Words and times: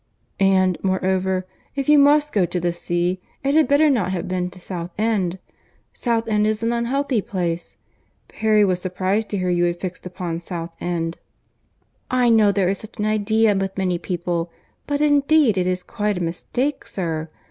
"And, 0.39 0.79
moreover, 0.83 1.45
if 1.75 1.87
you 1.87 1.99
must 1.99 2.33
go 2.33 2.47
to 2.47 2.59
the 2.59 2.73
sea, 2.73 3.21
it 3.43 3.53
had 3.53 3.67
better 3.67 3.87
not 3.87 4.11
have 4.13 4.27
been 4.27 4.49
to 4.49 4.59
South 4.59 4.89
End. 4.97 5.37
South 5.93 6.27
End 6.27 6.47
is 6.47 6.63
an 6.63 6.73
unhealthy 6.73 7.21
place. 7.21 7.77
Perry 8.27 8.65
was 8.65 8.81
surprized 8.81 9.29
to 9.29 9.37
hear 9.37 9.51
you 9.51 9.65
had 9.65 9.79
fixed 9.79 10.07
upon 10.07 10.41
South 10.41 10.73
End." 10.81 11.19
"I 12.09 12.29
know 12.29 12.51
there 12.51 12.67
is 12.69 12.79
such 12.79 12.97
an 12.97 13.05
idea 13.05 13.53
with 13.53 13.77
many 13.77 13.99
people, 13.99 14.49
but 14.87 15.01
indeed 15.01 15.55
it 15.55 15.67
is 15.67 15.83
quite 15.83 16.17
a 16.17 16.23
mistake, 16.23 16.87
sir. 16.87 17.29